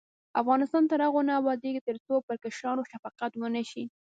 افغانستان 0.41 0.83
تر 0.91 0.99
هغو 1.05 1.21
نه 1.27 1.33
ابادیږي، 1.41 1.81
ترڅو 1.87 2.13
پر 2.27 2.35
کشرانو 2.43 2.83
شفقت 2.91 3.31
ونشي. 3.37 3.83